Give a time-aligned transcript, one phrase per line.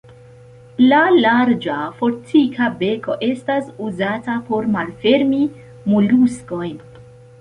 [0.91, 5.43] La larĝa, fortika beko estas uzata por malfermi
[5.93, 6.75] moluskojn.